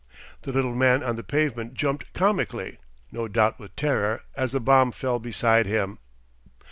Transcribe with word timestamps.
The 0.41 0.51
little 0.51 0.73
man 0.73 1.03
on 1.03 1.15
the 1.15 1.23
pavement 1.23 1.75
jumped 1.75 2.11
comically 2.13 2.79
no 3.11 3.27
doubt 3.27 3.59
with 3.59 3.75
terror, 3.75 4.23
as 4.35 4.51
the 4.51 4.59
bomb 4.59 4.91
fell 4.91 5.19
beside 5.19 5.67
him. 5.67 5.99